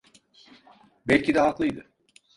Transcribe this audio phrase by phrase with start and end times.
[1.07, 1.89] Belki de haklıydı.